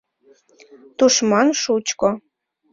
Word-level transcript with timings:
Тушман 0.97 1.47
шучко 1.61 2.09